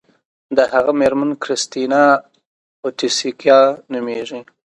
د 0.57 0.59
هغه 0.73 0.91
میرمن 1.01 1.31
کریستینا 1.41 2.03
اویتیسیکا 2.83 3.59
نومیږي. 3.91 4.39